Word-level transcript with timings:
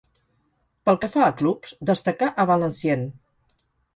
Pel 0.89 0.97
que 1.03 1.09
fa 1.15 1.21
a 1.25 1.35
clubs, 1.41 1.75
destacà 1.91 2.31
a 2.31 2.47
Valenciennes. 2.53 3.63